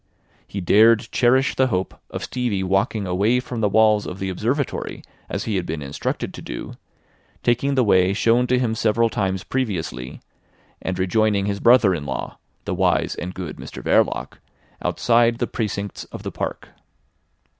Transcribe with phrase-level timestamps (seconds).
[0.47, 5.03] He dared cherish the hope of Stevie walking away from the walls of the Observatory
[5.29, 6.73] as he had been instructed to do,
[7.43, 10.19] taking the way shown to him several times previously,
[10.81, 14.39] and rejoining his brother in law, the wise and good Mr Verloc,
[14.83, 16.69] outside the precincts of the park.